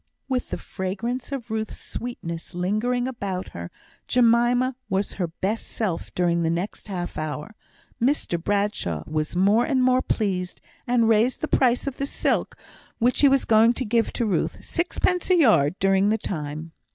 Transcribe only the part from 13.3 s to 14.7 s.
going to give Ruth,